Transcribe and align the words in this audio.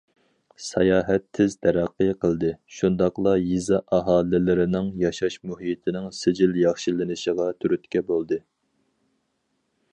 ساياھەت 0.67 1.25
تېز 1.39 1.55
تەرەققىي 1.65 2.13
قىلدى، 2.23 2.49
شۇنداقلا 2.77 3.35
يېزا 3.41 3.81
ئاھالىلىرىنىڭ 3.97 4.89
ياشاش 5.03 5.39
مۇھىتىنىڭ 5.51 6.11
سىجىل 6.23 6.59
ياخشىلىنىشىغا 6.65 7.49
تۈرتكە 7.63 8.07
بولدى. 8.11 8.45